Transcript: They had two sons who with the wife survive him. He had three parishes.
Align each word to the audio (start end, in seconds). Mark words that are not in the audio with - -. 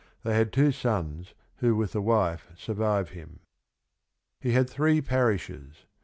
They 0.23 0.33
had 0.35 0.51
two 0.51 0.71
sons 0.71 1.35
who 1.57 1.75
with 1.75 1.91
the 1.91 2.01
wife 2.01 2.49
survive 2.57 3.09
him. 3.09 3.41
He 4.39 4.53
had 4.53 4.67
three 4.67 4.99
parishes. 4.99 5.85